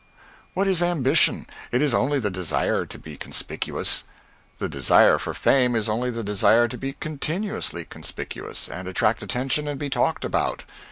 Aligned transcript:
What 0.55 0.67
is 0.67 0.81
ambition? 0.81 1.45
It 1.71 1.79
is 1.79 1.93
only 1.93 2.17
the 2.19 2.31
desire 2.31 2.87
to 2.87 2.97
be 2.97 3.15
conspicuous. 3.17 4.03
The 4.57 4.67
desire 4.67 5.19
for 5.19 5.35
fame 5.35 5.75
is 5.75 5.87
only 5.87 6.09
the 6.09 6.23
desire 6.23 6.67
to 6.69 6.77
be 6.79 6.93
continuously 6.93 7.85
conspicuous 7.85 8.67
and 8.67 8.87
attract 8.87 9.21
attention 9.21 9.67
and 9.67 9.79
be 9.79 9.91
talked 9.91 10.25
about. 10.25 10.63